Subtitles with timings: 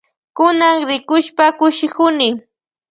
[0.37, 2.29] Kunan rikushpa kushikuni.